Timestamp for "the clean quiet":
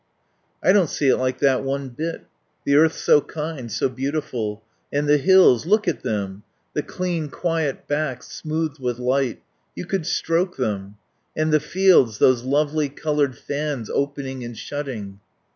6.73-7.87